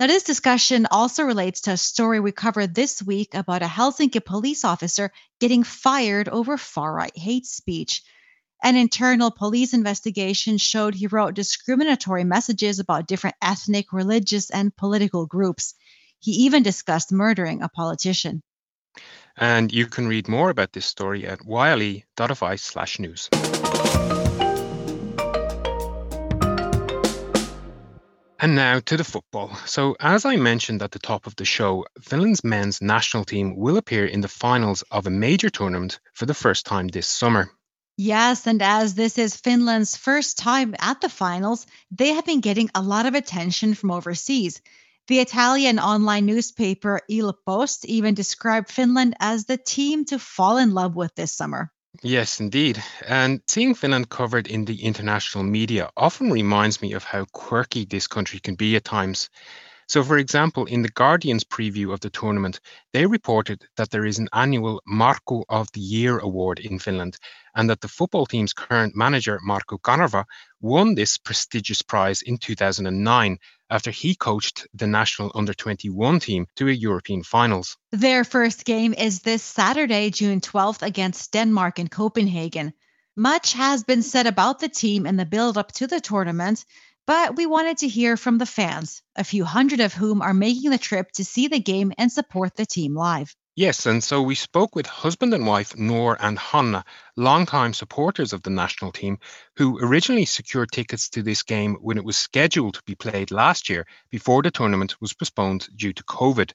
Now, 0.00 0.08
this 0.08 0.24
discussion 0.24 0.86
also 0.90 1.22
relates 1.22 1.62
to 1.62 1.72
a 1.72 1.76
story 1.76 2.18
we 2.18 2.32
covered 2.32 2.74
this 2.74 3.00
week 3.00 3.34
about 3.34 3.62
a 3.62 3.66
Helsinki 3.66 4.24
police 4.24 4.64
officer 4.64 5.12
getting 5.38 5.62
fired 5.62 6.28
over 6.28 6.58
far 6.58 6.92
right 6.92 7.16
hate 7.16 7.46
speech. 7.46 8.02
An 8.62 8.76
internal 8.76 9.30
police 9.30 9.72
investigation 9.72 10.58
showed 10.58 10.94
he 10.94 11.06
wrote 11.06 11.34
discriminatory 11.34 12.24
messages 12.24 12.80
about 12.80 13.06
different 13.06 13.36
ethnic, 13.40 13.92
religious, 13.92 14.50
and 14.50 14.74
political 14.74 15.26
groups. 15.26 15.74
He 16.18 16.32
even 16.46 16.62
discussed 16.64 17.12
murdering 17.12 17.62
a 17.62 17.68
politician. 17.68 18.42
And 19.36 19.72
you 19.72 19.86
can 19.86 20.06
read 20.06 20.28
more 20.28 20.50
about 20.50 20.72
this 20.72 20.86
story 20.86 21.26
at 21.26 21.40
yle.fi 21.44 22.56
slash 22.56 22.98
news. 22.98 23.28
And 28.44 28.56
now 28.56 28.78
to 28.80 28.96
the 28.98 29.04
football. 29.04 29.54
So, 29.64 29.96
as 29.98 30.26
I 30.26 30.36
mentioned 30.36 30.82
at 30.82 30.90
the 30.90 30.98
top 30.98 31.26
of 31.26 31.34
the 31.36 31.46
show, 31.46 31.86
Finland's 32.02 32.44
men's 32.44 32.82
national 32.82 33.24
team 33.24 33.56
will 33.56 33.78
appear 33.78 34.04
in 34.04 34.20
the 34.20 34.28
finals 34.28 34.82
of 34.90 35.06
a 35.06 35.10
major 35.10 35.48
tournament 35.48 35.98
for 36.12 36.26
the 36.26 36.34
first 36.34 36.66
time 36.66 36.88
this 36.88 37.06
summer. 37.06 37.50
Yes, 37.96 38.46
and 38.46 38.60
as 38.60 38.94
this 38.94 39.18
is 39.18 39.36
Finland's 39.36 39.96
first 39.96 40.36
time 40.36 40.74
at 40.78 41.00
the 41.00 41.08
finals, 41.08 41.66
they 41.90 42.08
have 42.08 42.26
been 42.26 42.40
getting 42.40 42.68
a 42.74 42.82
lot 42.82 43.06
of 43.06 43.14
attention 43.14 43.74
from 43.74 43.92
overseas. 43.92 44.60
The 45.06 45.20
Italian 45.20 45.78
online 45.78 46.24
newspaper 46.24 47.00
Il 47.10 47.32
Post 47.44 47.84
even 47.84 48.14
described 48.14 48.70
Finland 48.70 49.14
as 49.20 49.44
the 49.44 49.58
team 49.58 50.06
to 50.06 50.18
fall 50.18 50.56
in 50.56 50.72
love 50.72 50.96
with 50.96 51.14
this 51.14 51.36
summer. 51.36 51.70
Yes, 52.02 52.40
indeed. 52.40 52.82
And 53.06 53.42
seeing 53.46 53.74
Finland 53.74 54.08
covered 54.08 54.46
in 54.46 54.64
the 54.64 54.82
international 54.82 55.44
media 55.44 55.90
often 55.94 56.30
reminds 56.30 56.80
me 56.80 56.94
of 56.94 57.04
how 57.04 57.26
quirky 57.26 57.84
this 57.84 58.06
country 58.06 58.40
can 58.40 58.54
be 58.54 58.76
at 58.76 58.84
times. 58.84 59.28
So, 59.88 60.02
for 60.02 60.16
example, 60.16 60.64
in 60.64 60.80
the 60.80 60.88
Guardian's 60.88 61.44
preview 61.44 61.92
of 61.92 62.00
the 62.00 62.08
tournament, 62.08 62.60
they 62.94 63.04
reported 63.04 63.62
that 63.76 63.90
there 63.90 64.06
is 64.06 64.18
an 64.18 64.30
annual 64.32 64.82
Markku 64.88 65.44
of 65.50 65.70
the 65.72 65.80
Year 65.80 66.18
award 66.18 66.58
in 66.58 66.78
Finland, 66.78 67.18
and 67.54 67.70
that 67.70 67.80
the 67.80 67.88
football 67.88 68.26
team's 68.26 68.52
current 68.52 68.96
manager, 68.96 69.40
Markku 69.46 69.78
Kanerva, 69.80 70.24
won 70.60 70.94
this 70.94 71.18
prestigious 71.18 71.82
prize 71.82 72.22
in 72.22 72.38
2009 72.38 73.38
after 73.70 73.90
he 73.90 74.14
coached 74.14 74.66
the 74.74 74.86
national 74.86 75.32
under 75.34 75.54
21 75.54 76.20
team 76.20 76.46
to 76.56 76.68
a 76.68 76.72
European 76.72 77.22
finals. 77.22 77.76
Their 77.92 78.24
first 78.24 78.64
game 78.64 78.94
is 78.94 79.20
this 79.20 79.42
Saturday, 79.42 80.10
June 80.10 80.40
12th, 80.40 80.82
against 80.82 81.32
Denmark 81.32 81.78
in 81.78 81.88
Copenhagen. 81.88 82.72
Much 83.16 83.52
has 83.52 83.84
been 83.84 84.02
said 84.02 84.26
about 84.26 84.58
the 84.58 84.68
team 84.68 85.06
in 85.06 85.16
the 85.16 85.24
build 85.24 85.56
up 85.56 85.70
to 85.72 85.86
the 85.86 86.00
tournament, 86.00 86.64
but 87.06 87.36
we 87.36 87.46
wanted 87.46 87.78
to 87.78 87.88
hear 87.88 88.16
from 88.16 88.38
the 88.38 88.46
fans, 88.46 89.02
a 89.14 89.24
few 89.24 89.44
hundred 89.44 89.80
of 89.80 89.92
whom 89.92 90.22
are 90.22 90.34
making 90.34 90.70
the 90.70 90.78
trip 90.78 91.12
to 91.12 91.24
see 91.24 91.48
the 91.48 91.60
game 91.60 91.92
and 91.98 92.10
support 92.10 92.56
the 92.56 92.66
team 92.66 92.94
live. 92.94 93.36
Yes, 93.56 93.86
and 93.86 94.02
so 94.02 94.20
we 94.20 94.34
spoke 94.34 94.74
with 94.74 94.86
husband 94.86 95.32
and 95.32 95.46
wife 95.46 95.76
Noor 95.76 96.16
and 96.18 96.36
Hanna, 96.36 96.84
longtime 97.16 97.72
supporters 97.72 98.32
of 98.32 98.42
the 98.42 98.50
national 98.50 98.90
team, 98.90 99.20
who 99.56 99.78
originally 99.78 100.24
secured 100.24 100.72
tickets 100.72 101.08
to 101.10 101.22
this 101.22 101.44
game 101.44 101.76
when 101.76 101.96
it 101.96 102.04
was 102.04 102.16
scheduled 102.16 102.74
to 102.74 102.82
be 102.82 102.96
played 102.96 103.30
last 103.30 103.68
year 103.68 103.86
before 104.10 104.42
the 104.42 104.50
tournament 104.50 105.00
was 105.00 105.14
postponed 105.14 105.68
due 105.76 105.92
to 105.92 106.02
COVID. 106.02 106.50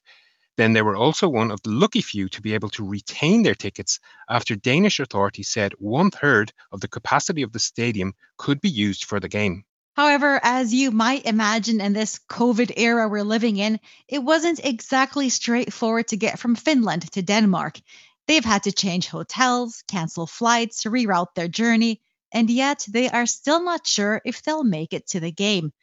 Then 0.57 0.73
they 0.73 0.81
were 0.81 0.97
also 0.97 1.29
one 1.29 1.51
of 1.51 1.61
the 1.61 1.69
lucky 1.69 2.01
few 2.01 2.27
to 2.27 2.41
be 2.41 2.53
able 2.53 2.69
to 2.71 2.85
retain 2.85 3.43
their 3.43 3.55
tickets 3.55 4.01
after 4.29 4.57
Danish 4.57 4.99
authorities 4.99 5.47
said 5.47 5.71
one 5.77 6.11
third 6.11 6.51
of 6.73 6.81
the 6.81 6.89
capacity 6.89 7.43
of 7.43 7.53
the 7.53 7.59
stadium 7.59 8.13
could 8.35 8.59
be 8.59 8.69
used 8.69 9.05
for 9.05 9.21
the 9.21 9.29
game. 9.29 9.63
However, 9.99 10.39
as 10.41 10.73
you 10.73 10.91
might 10.91 11.25
imagine 11.25 11.81
in 11.81 11.91
this 11.91 12.21
COVID 12.29 12.71
era 12.77 13.09
we're 13.09 13.21
living 13.21 13.57
in, 13.57 13.81
it 14.07 14.23
wasn't 14.23 14.63
exactly 14.63 15.27
straightforward 15.27 16.07
to 16.07 16.15
get 16.15 16.39
from 16.39 16.55
Finland 16.55 17.11
to 17.11 17.21
Denmark. 17.21 17.81
They've 18.25 18.45
had 18.45 18.63
to 18.63 18.71
change 18.71 19.07
hotels, 19.07 19.83
cancel 19.89 20.25
flights, 20.25 20.85
reroute 20.85 21.35
their 21.35 21.49
journey, 21.49 21.99
and 22.31 22.49
yet 22.49 22.85
they 22.87 23.09
are 23.09 23.25
still 23.25 23.61
not 23.61 23.85
sure 23.85 24.21
if 24.23 24.41
they'll 24.41 24.63
make 24.63 24.93
it 24.93 25.05
to 25.07 25.19
the 25.19 25.33
game. 25.33 25.73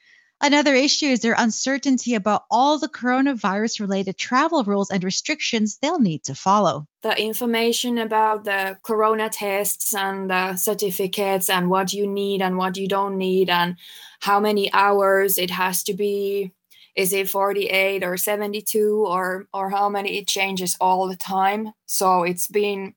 Another 0.42 0.74
issue 0.74 1.06
is 1.06 1.20
their 1.20 1.34
uncertainty 1.38 2.14
about 2.14 2.44
all 2.50 2.78
the 2.78 2.88
coronavirus 2.88 3.80
related 3.80 4.18
travel 4.18 4.62
rules 4.64 4.90
and 4.90 5.02
restrictions 5.02 5.78
they'll 5.78 5.98
need 5.98 6.24
to 6.24 6.34
follow. 6.34 6.86
The 7.02 7.18
information 7.18 7.96
about 7.96 8.44
the 8.44 8.76
corona 8.82 9.30
tests 9.30 9.94
and 9.94 10.28
the 10.28 10.56
certificates 10.56 11.48
and 11.48 11.70
what 11.70 11.94
you 11.94 12.06
need 12.06 12.42
and 12.42 12.58
what 12.58 12.76
you 12.76 12.86
don't 12.86 13.16
need 13.16 13.48
and 13.48 13.76
how 14.20 14.38
many 14.38 14.70
hours 14.72 15.38
it 15.38 15.50
has 15.50 15.82
to 15.84 15.94
be 15.94 16.52
is 16.94 17.12
it 17.12 17.28
48 17.28 18.02
or 18.04 18.16
72 18.16 19.04
or 19.06 19.46
or 19.52 19.70
how 19.70 19.88
many 19.88 20.18
it 20.18 20.26
changes 20.26 20.76
all 20.80 21.06
the 21.08 21.16
time 21.16 21.72
so 21.84 22.22
it's 22.22 22.46
been 22.46 22.94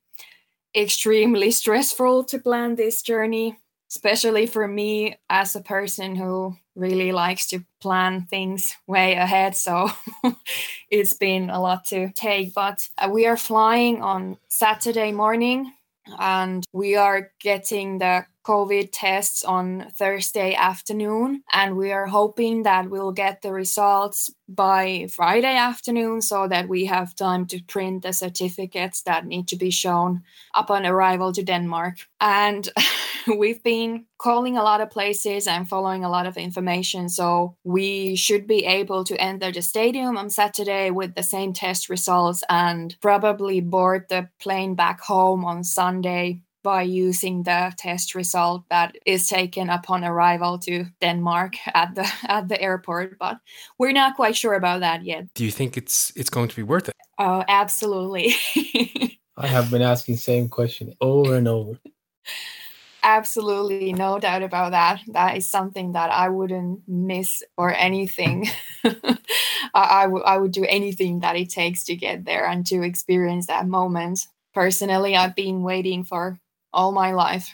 extremely 0.76 1.52
stressful 1.62 2.24
to 2.26 2.40
plan 2.40 2.76
this 2.76 3.02
journey 3.02 3.60
especially 3.92 4.46
for 4.46 4.68
me 4.68 5.18
as 5.30 5.56
a 5.56 5.62
person 5.62 6.16
who 6.16 6.56
really 6.80 7.12
likes 7.12 7.48
to 7.48 7.64
plan 7.82 8.26
things 8.30 8.76
way 8.88 9.14
ahead. 9.16 9.56
So 9.56 9.90
it's 10.90 11.14
been 11.14 11.50
a 11.50 11.60
lot 11.62 11.86
to 11.86 12.12
take. 12.14 12.54
But 12.54 12.88
uh, 12.98 13.10
we 13.12 13.26
are 13.26 13.38
flying 13.38 14.02
on 14.02 14.38
Saturday 14.48 15.12
morning 15.12 15.74
and 16.20 16.66
we 16.74 16.96
are 16.96 17.32
getting 17.40 18.00
the 18.00 18.26
COVID 18.46 18.90
tests 18.92 19.44
on 19.44 19.92
Thursday 19.96 20.56
afternoon, 20.56 21.44
and 21.52 21.76
we 21.76 21.92
are 21.92 22.08
hoping 22.08 22.64
that 22.64 22.90
we'll 22.90 23.12
get 23.12 23.42
the 23.42 23.52
results 23.52 24.32
by 24.48 25.08
Friday 25.12 25.56
afternoon 25.56 26.22
so 26.22 26.48
that 26.48 26.68
we 26.68 26.86
have 26.86 27.16
time 27.16 27.46
to 27.48 27.62
print 27.64 28.02
the 28.02 28.14
certificates 28.14 29.04
that 29.04 29.26
need 29.26 29.48
to 29.50 29.56
be 29.56 29.70
shown 29.70 30.24
upon 30.56 30.86
arrival 30.86 31.32
to 31.34 31.44
Denmark. 31.44 31.98
And 32.20 32.68
we've 33.38 33.62
been 33.62 34.06
calling 34.18 34.58
a 34.58 34.64
lot 34.64 34.82
of 34.82 34.90
places 34.90 35.46
and 35.46 35.70
following 35.70 36.04
a 36.04 36.10
lot 36.10 36.26
of 36.26 36.38
information, 36.38 37.10
so 37.10 37.56
we 37.64 38.16
should 38.16 38.48
be 38.48 38.66
able 38.66 39.04
to 39.04 39.22
enter 39.22 39.52
the 39.52 39.62
stadium 39.62 40.18
on 40.18 40.30
Saturday 40.30 40.92
with 40.92 41.14
the 41.14 41.24
same 41.24 41.54
test 41.54 41.90
results 41.90 42.44
and 42.50 42.96
probably 43.02 43.62
board 43.62 44.06
the 44.10 44.30
plane 44.40 44.76
back 44.76 45.02
home 45.02 45.46
on 45.46 45.64
Sunday 45.64 46.42
by 46.64 46.82
using 46.82 47.44
the 47.44 47.74
test 47.78 48.16
result 48.16 48.64
that 48.70 48.96
is 49.06 49.28
taken 49.28 49.70
upon 49.70 50.04
arrival 50.04 50.60
to 50.60 50.86
Denmark 51.02 51.56
at 51.74 51.96
the 51.96 52.12
at 52.24 52.48
the 52.48 52.62
airport 52.62 53.18
but 53.20 53.40
we're 53.78 53.94
not 53.94 54.16
quite 54.16 54.36
sure 54.36 54.54
about 54.54 54.82
that 54.82 55.04
yet. 55.04 55.34
Do 55.34 55.46
you 55.46 55.52
think 55.52 55.78
it's 55.78 56.12
it's 56.16 56.30
going 56.30 56.50
to 56.50 56.56
be 56.56 56.64
worth 56.64 56.90
it? 56.90 56.96
Oh 57.18 57.44
absolutely. 57.48 58.36
I 59.38 59.48
have 59.48 59.72
been 59.72 59.82
asking 59.82 60.18
same 60.18 60.50
question 60.50 60.94
over 61.00 61.36
and 61.36 61.48
over. 61.48 61.80
Absolutely 63.02 63.94
no 63.94 64.20
doubt 64.20 64.44
about 64.44 64.72
that. 64.72 65.02
That 65.08 65.38
is 65.38 65.50
something 65.50 65.94
that 65.94 66.12
i 66.12 66.28
wouldn't 66.28 66.82
miss 66.88 67.42
or 67.56 67.74
anything. 67.74 68.50
I, 68.84 69.18
I, 69.74 70.04
w- 70.04 70.24
I 70.24 70.38
would 70.38 70.52
do 70.52 70.66
anything 70.68 71.22
that 71.22 71.38
it 71.38 71.50
takes 71.50 71.86
to 71.86 71.96
get 71.96 72.26
there 72.26 72.46
and 72.46 72.66
to 72.68 72.82
experience 72.84 73.48
that 73.48 73.68
moment. 73.68 74.28
Personally 74.54 75.16
i've 75.16 75.36
been 75.36 75.62
waiting 75.64 76.04
for 76.04 76.40
all 76.74 76.92
my 76.92 77.12
life. 77.12 77.50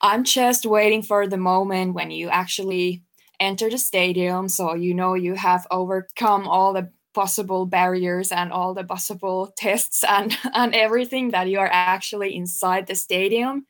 I'm 0.00 0.24
just 0.24 0.66
waiting 0.66 1.02
for 1.02 1.26
the 1.28 1.36
moment 1.36 1.94
when 1.94 2.10
you 2.10 2.28
actually 2.28 3.02
enter 3.38 3.68
the 3.68 3.78
stadium 3.78 4.48
so 4.48 4.74
you 4.74 4.94
know 4.94 5.14
you 5.14 5.34
have 5.34 5.66
overcome 5.70 6.46
all 6.46 6.72
the 6.72 6.90
possible 7.12 7.66
barriers 7.66 8.32
and 8.32 8.52
all 8.52 8.72
the 8.72 8.84
possible 8.84 9.52
tests 9.56 10.04
and 10.04 10.36
and 10.54 10.74
everything 10.74 11.30
that 11.30 11.48
you 11.48 11.58
are 11.58 11.70
actually 11.72 12.34
inside 12.34 12.86
the 12.86 12.94
stadium. 12.94 13.66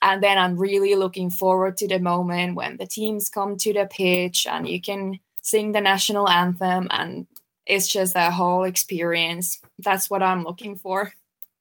And 0.00 0.22
then 0.22 0.38
i'm 0.38 0.56
really 0.56 0.94
looking 0.94 1.30
forward 1.30 1.76
to 1.78 1.88
the 1.88 1.98
moment 1.98 2.54
when 2.54 2.76
the 2.76 2.86
teams 2.86 3.28
come 3.28 3.56
to 3.58 3.72
the 3.72 3.88
pitch 3.90 4.46
and 4.46 4.68
you 4.68 4.80
can 4.80 5.18
sing 5.42 5.72
the 5.72 5.80
national 5.80 6.28
anthem 6.28 6.86
and 6.90 7.26
it's 7.66 7.88
just 7.88 8.16
a 8.16 8.30
whole 8.30 8.64
experience. 8.64 9.60
That's 9.78 10.08
what 10.10 10.22
i'm 10.22 10.44
looking 10.44 10.76
for 10.76 11.12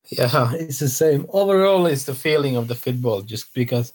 yeah, 0.10 0.54
it's 0.54 0.80
the 0.80 0.90
same. 0.90 1.26
Overall, 1.30 1.86
it's 1.86 2.06
the 2.06 2.16
feeling 2.16 2.56
of 2.56 2.68
the 2.68 2.76
football, 2.76 3.22
just 3.22 3.54
because 3.54 3.94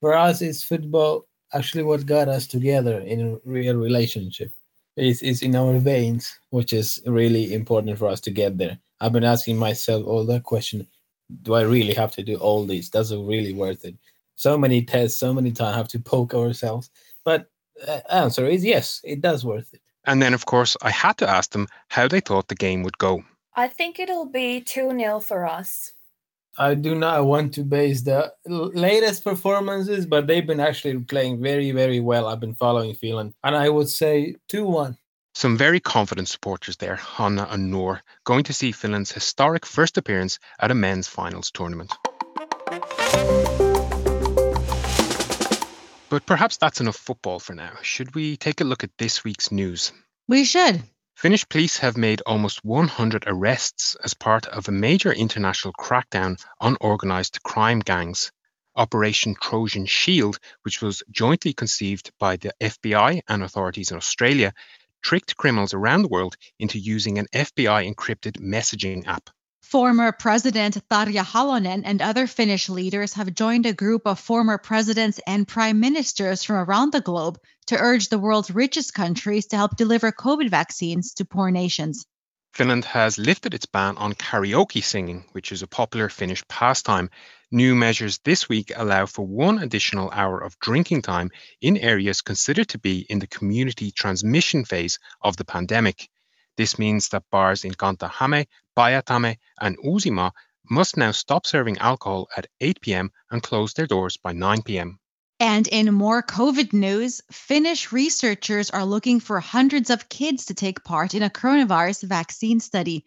for 0.00 0.14
us, 0.14 0.42
it's 0.42 0.62
football 0.62 1.26
actually 1.52 1.84
what 1.84 2.06
got 2.06 2.28
us 2.28 2.46
together 2.46 3.00
in 3.00 3.20
a 3.20 3.48
real 3.48 3.76
relationship. 3.76 4.50
It's, 4.96 5.22
it's 5.22 5.42
in 5.42 5.56
our 5.56 5.78
veins, 5.78 6.38
which 6.50 6.72
is 6.72 7.02
really 7.06 7.54
important 7.54 7.98
for 7.98 8.08
us 8.08 8.20
to 8.22 8.30
get 8.30 8.58
there. 8.58 8.78
I've 9.00 9.12
been 9.12 9.24
asking 9.24 9.56
myself 9.56 10.06
all 10.06 10.24
that 10.26 10.44
question 10.44 10.86
do 11.42 11.54
I 11.54 11.62
really 11.62 11.94
have 11.94 12.12
to 12.12 12.22
do 12.22 12.36
all 12.36 12.66
this? 12.66 12.88
Does 12.88 13.10
it 13.10 13.18
really 13.18 13.52
worth 13.52 13.84
it? 13.84 13.96
So 14.36 14.58
many 14.58 14.82
tests, 14.82 15.18
so 15.18 15.32
many 15.32 15.52
times 15.52 15.76
have 15.76 15.88
to 15.88 15.98
poke 15.98 16.34
ourselves. 16.34 16.90
But 17.24 17.50
uh, 17.88 18.00
answer 18.10 18.46
is 18.46 18.64
yes, 18.64 19.00
it 19.04 19.20
does 19.20 19.44
worth 19.44 19.72
it. 19.72 19.80
And 20.06 20.20
then, 20.20 20.34
of 20.34 20.44
course, 20.44 20.76
I 20.82 20.90
had 20.90 21.16
to 21.18 21.28
ask 21.28 21.52
them 21.52 21.66
how 21.88 22.08
they 22.08 22.20
thought 22.20 22.48
the 22.48 22.54
game 22.54 22.82
would 22.82 22.98
go. 22.98 23.24
I 23.56 23.68
think 23.68 24.00
it'll 24.00 24.26
be 24.26 24.60
2 24.60 24.90
0 24.90 25.20
for 25.20 25.46
us. 25.46 25.92
I 26.58 26.74
do 26.74 26.94
not 26.96 27.24
want 27.24 27.54
to 27.54 27.62
base 27.62 28.02
the 28.02 28.32
latest 28.46 29.22
performances, 29.22 30.06
but 30.06 30.26
they've 30.26 30.46
been 30.46 30.60
actually 30.60 30.98
playing 30.98 31.40
very, 31.40 31.70
very 31.70 32.00
well. 32.00 32.26
I've 32.26 32.40
been 32.40 32.54
following 32.54 32.94
Finland, 32.94 33.34
and 33.44 33.56
I 33.56 33.68
would 33.68 33.88
say 33.88 34.36
2 34.48 34.64
1. 34.64 34.98
Some 35.34 35.56
very 35.56 35.78
confident 35.78 36.28
supporters 36.28 36.76
there, 36.76 36.96
Hanna 36.96 37.46
and 37.48 37.70
Noor, 37.70 38.02
going 38.24 38.44
to 38.44 38.52
see 38.52 38.72
Finland's 38.72 39.12
historic 39.12 39.66
first 39.66 39.98
appearance 39.98 40.40
at 40.60 40.70
a 40.72 40.74
men's 40.74 41.06
finals 41.06 41.52
tournament. 41.52 41.92
But 46.08 46.26
perhaps 46.26 46.56
that's 46.56 46.80
enough 46.80 46.96
football 46.96 47.38
for 47.38 47.54
now. 47.54 47.72
Should 47.82 48.14
we 48.16 48.36
take 48.36 48.60
a 48.60 48.64
look 48.64 48.84
at 48.84 48.98
this 48.98 49.24
week's 49.24 49.50
news? 49.50 49.92
We 50.28 50.44
should. 50.44 50.82
Finnish 51.16 51.48
police 51.48 51.78
have 51.78 51.96
made 51.96 52.20
almost 52.22 52.64
100 52.64 53.24
arrests 53.26 53.96
as 54.02 54.14
part 54.14 54.46
of 54.46 54.68
a 54.68 54.72
major 54.72 55.12
international 55.12 55.72
crackdown 55.72 56.36
on 56.60 56.76
organised 56.80 57.42
crime 57.42 57.78
gangs. 57.78 58.32
Operation 58.74 59.36
Trojan 59.40 59.86
Shield, 59.86 60.38
which 60.62 60.82
was 60.82 61.04
jointly 61.10 61.52
conceived 61.52 62.10
by 62.18 62.36
the 62.36 62.52
FBI 62.60 63.22
and 63.28 63.42
authorities 63.42 63.92
in 63.92 63.96
Australia, 63.96 64.52
tricked 65.02 65.36
criminals 65.36 65.72
around 65.72 66.02
the 66.02 66.08
world 66.08 66.36
into 66.58 66.78
using 66.78 67.18
an 67.18 67.28
FBI 67.32 67.94
encrypted 67.94 68.40
messaging 68.40 69.06
app. 69.06 69.30
Former 69.70 70.12
President 70.12 70.76
Tarja 70.88 71.24
Halonen 71.24 71.82
and 71.84 72.02
other 72.02 72.26
Finnish 72.26 72.68
leaders 72.68 73.14
have 73.14 73.34
joined 73.34 73.64
a 73.64 73.72
group 73.72 74.02
of 74.06 74.20
former 74.20 74.58
presidents 74.58 75.18
and 75.26 75.48
prime 75.48 75.80
ministers 75.80 76.44
from 76.44 76.56
around 76.56 76.92
the 76.92 77.00
globe 77.00 77.38
to 77.66 77.78
urge 77.78 78.08
the 78.08 78.18
world's 78.18 78.50
richest 78.50 78.92
countries 78.92 79.46
to 79.46 79.56
help 79.56 79.76
deliver 79.76 80.12
COVID 80.12 80.50
vaccines 80.50 81.14
to 81.14 81.24
poor 81.24 81.50
nations. 81.50 82.06
Finland 82.52 82.84
has 82.84 83.18
lifted 83.18 83.54
its 83.54 83.66
ban 83.66 83.96
on 83.96 84.12
karaoke 84.12 84.84
singing, 84.84 85.24
which 85.32 85.50
is 85.50 85.62
a 85.62 85.66
popular 85.66 86.10
Finnish 86.10 86.46
pastime. 86.46 87.08
New 87.50 87.74
measures 87.74 88.18
this 88.18 88.48
week 88.48 88.70
allow 88.76 89.06
for 89.06 89.26
one 89.26 89.58
additional 89.58 90.10
hour 90.10 90.38
of 90.38 90.58
drinking 90.60 91.02
time 91.02 91.30
in 91.60 91.78
areas 91.78 92.20
considered 92.20 92.68
to 92.68 92.78
be 92.78 93.00
in 93.00 93.18
the 93.18 93.26
community 93.26 93.90
transmission 93.90 94.64
phase 94.64 94.98
of 95.22 95.36
the 95.38 95.44
pandemic. 95.44 96.10
This 96.56 96.78
means 96.78 97.08
that 97.08 97.28
bars 97.32 97.64
in 97.64 97.72
Kanta-Häme, 97.72 98.46
Päijät-Häme, 98.76 99.36
and 99.60 99.76
Uusimaa 99.78 100.32
must 100.68 100.96
now 100.96 101.12
stop 101.12 101.46
serving 101.46 101.78
alcohol 101.78 102.28
at 102.36 102.46
8 102.60 102.80
p.m. 102.80 103.10
and 103.30 103.42
close 103.42 103.74
their 103.74 103.86
doors 103.86 104.16
by 104.16 104.32
9 104.32 104.62
p.m. 104.62 104.98
And 105.40 105.66
in 105.68 105.92
more 105.92 106.22
COVID 106.22 106.72
news, 106.72 107.20
Finnish 107.30 107.92
researchers 107.92 108.70
are 108.70 108.84
looking 108.84 109.20
for 109.20 109.40
hundreds 109.40 109.90
of 109.90 110.08
kids 110.08 110.46
to 110.46 110.54
take 110.54 110.84
part 110.84 111.14
in 111.14 111.22
a 111.22 111.30
coronavirus 111.30 112.04
vaccine 112.04 112.60
study. 112.60 113.04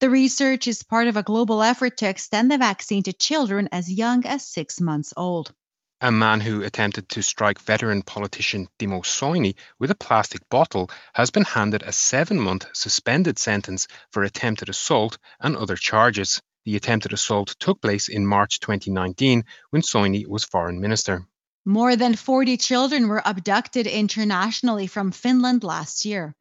The 0.00 0.10
research 0.10 0.66
is 0.66 0.82
part 0.82 1.06
of 1.08 1.16
a 1.16 1.22
global 1.22 1.62
effort 1.62 1.96
to 1.98 2.08
extend 2.08 2.50
the 2.50 2.58
vaccine 2.58 3.02
to 3.04 3.12
children 3.12 3.68
as 3.72 3.92
young 3.92 4.26
as 4.26 4.46
six 4.46 4.80
months 4.80 5.12
old 5.16 5.54
a 6.02 6.10
man 6.10 6.40
who 6.40 6.64
attempted 6.64 7.08
to 7.08 7.22
strike 7.22 7.60
veteran 7.60 8.02
politician 8.02 8.66
Timo 8.76 9.04
Soini 9.04 9.54
with 9.78 9.92
a 9.92 9.94
plastic 9.94 10.48
bottle 10.48 10.90
has 11.12 11.30
been 11.30 11.44
handed 11.44 11.84
a 11.84 11.92
seven 11.92 12.40
month 12.40 12.66
suspended 12.72 13.38
sentence 13.38 13.86
for 14.10 14.24
attempted 14.24 14.68
assault 14.68 15.16
and 15.38 15.56
other 15.56 15.76
charges. 15.76 16.42
The 16.64 16.74
attempted 16.74 17.12
assault 17.12 17.54
took 17.60 17.80
place 17.80 18.08
in 18.08 18.26
March 18.26 18.58
2019 18.58 19.44
when 19.70 19.82
Soini 19.82 20.26
was 20.26 20.42
foreign 20.42 20.80
minister. 20.80 21.24
More 21.64 21.94
than 21.94 22.16
40 22.16 22.56
children 22.56 23.06
were 23.06 23.22
abducted 23.24 23.86
internationally 23.86 24.88
from 24.88 25.12
Finland 25.12 25.62
last 25.62 26.04
year. 26.04 26.34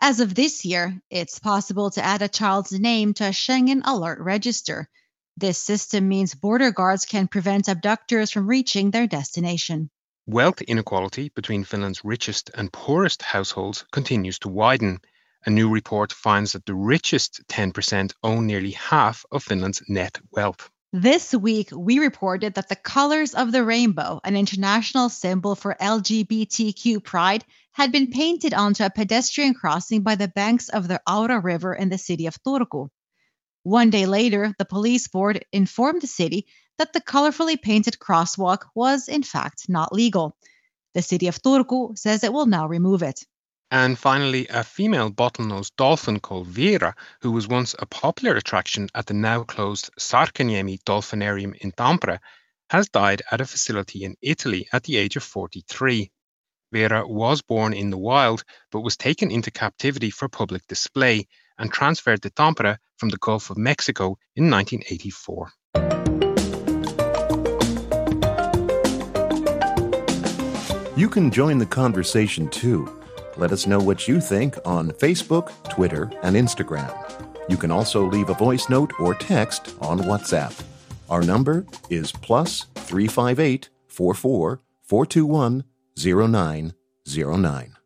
As 0.00 0.20
of 0.20 0.36
this 0.36 0.64
year, 0.64 1.02
it's 1.10 1.40
possible 1.40 1.90
to 1.90 2.04
add 2.04 2.22
a 2.22 2.28
child's 2.28 2.70
name 2.70 3.12
to 3.14 3.24
a 3.24 3.32
Schengen 3.32 3.82
Alert 3.84 4.20
register. 4.20 4.88
This 5.40 5.56
system 5.56 6.06
means 6.06 6.34
border 6.34 6.70
guards 6.70 7.06
can 7.06 7.26
prevent 7.26 7.66
abductors 7.66 8.30
from 8.30 8.46
reaching 8.46 8.90
their 8.90 9.06
destination. 9.06 9.88
Wealth 10.26 10.60
inequality 10.60 11.30
between 11.30 11.64
Finland's 11.64 12.04
richest 12.04 12.50
and 12.54 12.70
poorest 12.70 13.22
households 13.22 13.86
continues 13.90 14.38
to 14.40 14.50
widen. 14.50 15.00
A 15.46 15.50
new 15.50 15.70
report 15.70 16.12
finds 16.12 16.52
that 16.52 16.66
the 16.66 16.74
richest 16.74 17.40
10% 17.48 18.12
own 18.22 18.46
nearly 18.46 18.72
half 18.72 19.24
of 19.32 19.42
Finland's 19.42 19.82
net 19.88 20.18
wealth. 20.30 20.68
This 20.92 21.32
week, 21.34 21.70
we 21.72 22.00
reported 22.00 22.52
that 22.56 22.68
the 22.68 22.76
colors 22.76 23.32
of 23.32 23.50
the 23.50 23.64
rainbow, 23.64 24.20
an 24.22 24.36
international 24.36 25.08
symbol 25.08 25.54
for 25.54 25.74
LGBTQ 25.80 27.02
pride, 27.02 27.46
had 27.72 27.92
been 27.92 28.10
painted 28.10 28.52
onto 28.52 28.84
a 28.84 28.90
pedestrian 28.90 29.54
crossing 29.54 30.02
by 30.02 30.16
the 30.16 30.28
banks 30.28 30.68
of 30.68 30.86
the 30.86 31.00
Aura 31.10 31.40
River 31.40 31.72
in 31.72 31.88
the 31.88 31.96
city 31.96 32.26
of 32.26 32.36
Turku. 32.42 32.90
One 33.62 33.90
day 33.90 34.06
later, 34.06 34.54
the 34.58 34.64
police 34.64 35.08
board 35.08 35.44
informed 35.52 36.00
the 36.00 36.06
city 36.06 36.46
that 36.78 36.94
the 36.94 37.00
colorfully 37.00 37.60
painted 37.60 37.98
crosswalk 37.98 38.64
was, 38.74 39.08
in 39.08 39.22
fact, 39.22 39.68
not 39.68 39.92
legal. 39.92 40.36
The 40.94 41.02
city 41.02 41.26
of 41.26 41.42
Turku 41.42 41.96
says 41.98 42.24
it 42.24 42.32
will 42.32 42.46
now 42.46 42.66
remove 42.66 43.02
it. 43.02 43.24
And 43.70 43.98
finally, 43.98 44.48
a 44.48 44.64
female 44.64 45.10
bottlenose 45.10 45.70
dolphin 45.76 46.20
called 46.20 46.48
Vera, 46.48 46.94
who 47.20 47.30
was 47.30 47.46
once 47.46 47.74
a 47.78 47.86
popular 47.86 48.34
attraction 48.34 48.88
at 48.94 49.06
the 49.06 49.14
now 49.14 49.44
closed 49.44 49.90
Särkänniemi 49.98 50.82
Dolphinarium 50.82 51.54
in 51.56 51.70
Tampere, 51.72 52.18
has 52.70 52.88
died 52.88 53.22
at 53.30 53.40
a 53.40 53.46
facility 53.46 54.04
in 54.04 54.16
Italy 54.22 54.68
at 54.72 54.84
the 54.84 54.96
age 54.96 55.16
of 55.16 55.22
43. 55.22 56.10
Vera 56.72 57.06
was 57.06 57.42
born 57.42 57.72
in 57.74 57.90
the 57.90 57.98
wild 57.98 58.42
but 58.72 58.80
was 58.80 58.96
taken 58.96 59.30
into 59.30 59.50
captivity 59.50 60.10
for 60.10 60.28
public 60.28 60.66
display 60.66 61.26
and 61.60 61.72
transferred 61.72 62.22
to 62.22 62.30
Tampere 62.30 62.78
from 62.96 63.10
the 63.10 63.18
Gulf 63.18 63.50
of 63.50 63.56
Mexico 63.56 64.18
in 64.34 64.50
1984. 64.50 65.52
You 70.96 71.08
can 71.08 71.30
join 71.30 71.58
the 71.58 71.66
conversation 71.66 72.48
too. 72.48 73.00
Let 73.36 73.52
us 73.52 73.66
know 73.66 73.78
what 73.78 74.08
you 74.08 74.20
think 74.20 74.58
on 74.66 74.90
Facebook, 74.90 75.50
Twitter, 75.70 76.10
and 76.22 76.36
Instagram. 76.36 76.92
You 77.48 77.56
can 77.56 77.70
also 77.70 78.04
leave 78.04 78.28
a 78.28 78.34
voice 78.34 78.68
note 78.68 78.92
or 79.00 79.14
text 79.14 79.74
on 79.80 80.00
WhatsApp. 80.00 80.52
Our 81.08 81.22
number 81.22 81.64
is 81.88 82.12
plus 82.12 82.66
358 82.74 83.70
44 83.88 84.60
421 84.82 85.64
0909. 85.96 87.79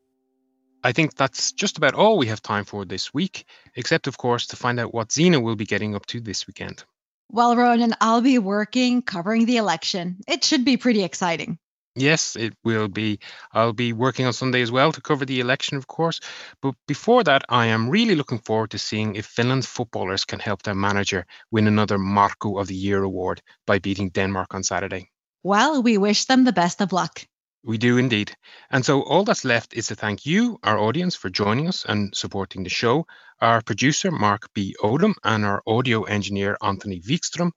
I 0.85 0.93
think 0.93 1.17
that's 1.17 1.53
just 1.53 1.79
about 1.79 1.95
all 1.95 2.19
we 2.19 2.27
have 2.27 2.43
time 2.43 2.65
for 2.67 2.85
this 2.85 3.15
week, 3.15 3.47
except, 3.75 4.07
of 4.07 4.19
course, 4.19 4.49
to 4.49 4.57
find 4.57 4.79
out 4.79 4.93
what 4.93 5.11
Zena 5.11 5.41
will 5.41 5.57
be 5.57 5.65
getting 5.65 5.95
up 5.95 6.05
to 6.07 6.21
this 6.21 6.47
weekend. 6.47 6.85
Well, 7.31 7.57
Ronan, 7.57 7.95
I'll 8.03 8.21
be 8.21 8.39
working 8.39 9.01
covering 9.01 9.47
the 9.47 9.57
election. 9.57 10.19
It 10.29 10.45
should 10.45 10.65
be 10.65 10.77
pretty 10.77 11.03
exciting. 11.03 11.59
Yes, 11.97 12.37
it 12.37 12.53
will 12.65 12.89
be. 12.89 13.21
I'll 13.53 13.73
be 13.73 13.95
working 13.95 14.27
on 14.27 14.35
Sunday 14.35 14.61
as 14.61 14.71
well 14.71 14.93
to 14.93 15.01
cover 15.01 15.25
the 15.25 15.41
election, 15.41 15.79
of 15.79 15.87
course. 15.87 16.21
But 16.61 16.75
before 16.87 17.25
that, 17.25 17.45
I 17.49 17.67
am 17.67 17.89
really 17.89 18.15
looking 18.15 18.41
forward 18.41 18.73
to 18.73 18.79
seeing 18.79 19.15
if 19.15 19.27
Finland's 19.27 19.67
footballers 19.67 20.25
can 20.25 20.39
help 20.39 20.63
their 20.63 20.75
manager 20.75 21.25
win 21.51 21.67
another 21.67 21.97
Markku 21.97 22.61
of 22.61 22.67
the 22.67 22.75
Year 22.75 23.03
award 23.03 23.41
by 23.67 23.79
beating 23.79 24.11
Denmark 24.11 24.55
on 24.55 24.63
Saturday. 24.63 25.11
Well, 25.43 25.83
we 25.83 25.97
wish 25.97 26.27
them 26.27 26.45
the 26.45 26.53
best 26.53 26.83
of 26.83 26.93
luck. 26.93 27.27
We 27.65 27.79
do 27.79 27.97
indeed. 27.97 28.37
And 28.71 28.85
so 28.85 29.03
all 29.03 29.25
that's 29.25 29.45
left 29.45 29.75
is 29.75 29.87
to 29.87 29.95
thank 29.95 30.27
you, 30.27 30.59
our 30.63 30.79
audience, 30.79 31.17
for 31.17 31.31
joining 31.31 31.67
us 31.67 31.85
and 31.89 32.15
supporting 32.15 32.63
the 32.63 32.71
show, 32.71 33.07
our 33.41 33.63
producer, 33.63 34.11
Mark 34.11 34.53
B. 34.53 34.77
Odom, 34.83 35.15
and 35.25 35.45
our 35.45 35.63
audio 35.67 36.03
engineer, 36.03 36.59
Anttoni 36.63 37.03
Wikström. 37.03 37.51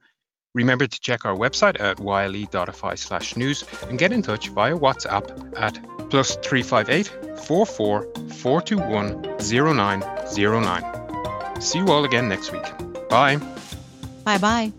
Remember 0.53 0.87
to 0.87 0.99
check 0.99 1.25
our 1.25 1.35
website 1.35 1.79
at 1.79 1.99
yle.fi 1.99 2.95
slash 2.95 3.35
news 3.35 3.63
and 3.89 3.99
get 3.99 4.11
in 4.11 4.21
touch 4.21 4.49
via 4.49 4.75
WhatsApp 4.75 5.53
at 5.59 5.79
plus 6.09 6.35
358 6.37 7.39
44 7.45 8.07
421 8.29 9.37
0909. 9.39 11.61
See 11.61 11.79
you 11.79 11.87
all 11.89 12.05
again 12.05 12.29
next 12.29 12.51
week. 12.51 12.65
Bye. 13.09 13.37
Bye 14.23 14.37
bye. 14.37 14.71